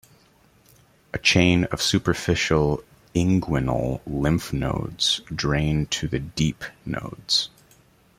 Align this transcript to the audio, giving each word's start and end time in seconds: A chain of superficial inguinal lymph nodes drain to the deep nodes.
A 1.13 1.19
chain 1.19 1.65
of 1.65 1.79
superficial 1.79 2.83
inguinal 3.13 4.01
lymph 4.07 4.51
nodes 4.51 5.21
drain 5.25 5.85
to 5.91 6.07
the 6.07 6.17
deep 6.17 6.65
nodes. 6.87 7.49